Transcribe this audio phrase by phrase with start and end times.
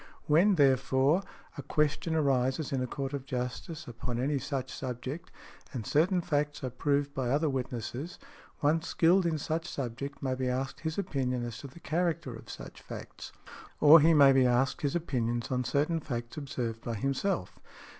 [0.25, 1.21] When, therefore,
[1.59, 5.29] a question arises in a court of justice upon any such subject,
[5.73, 8.17] and certain facts are proved by other witnesses,
[8.61, 12.49] one skilled in such subject may be asked his opinion as to the character of
[12.49, 13.31] such facts;
[13.79, 17.59] or he may be asked his opinions on certain facts observed by himself.